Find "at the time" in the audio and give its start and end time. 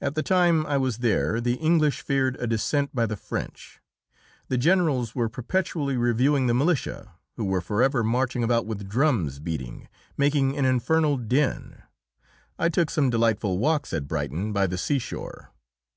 0.00-0.66